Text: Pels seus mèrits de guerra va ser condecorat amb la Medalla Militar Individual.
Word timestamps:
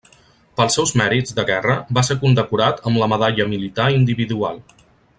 Pels 0.59 0.77
seus 0.77 0.93
mèrits 1.01 1.35
de 1.41 1.45
guerra 1.51 1.75
va 1.99 2.05
ser 2.09 2.19
condecorat 2.25 2.83
amb 2.91 3.01
la 3.05 3.11
Medalla 3.15 3.49
Militar 3.55 3.91
Individual. 4.03 4.63